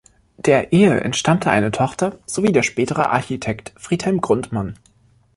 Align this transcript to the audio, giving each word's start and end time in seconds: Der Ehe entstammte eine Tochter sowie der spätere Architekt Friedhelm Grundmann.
Der 0.37 0.73
Ehe 0.73 0.99
entstammte 0.99 1.51
eine 1.51 1.69
Tochter 1.69 2.17
sowie 2.25 2.51
der 2.51 2.63
spätere 2.63 3.03
Architekt 3.11 3.71
Friedhelm 3.77 4.19
Grundmann. 4.19 4.73